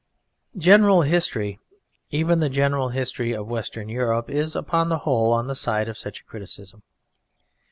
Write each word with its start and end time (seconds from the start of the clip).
General 0.57 1.03
history, 1.03 1.59
even 2.09 2.39
the 2.39 2.49
general 2.49 2.89
history 2.89 3.33
of 3.33 3.45
Western 3.47 3.87
Europe, 3.87 4.31
is 4.31 4.55
upon 4.55 4.89
the 4.89 4.97
whole 5.05 5.31
on 5.31 5.45
the 5.45 5.53
side 5.53 5.87
of 5.87 5.95
such 5.95 6.21
a 6.21 6.23
criticism. 6.23 6.81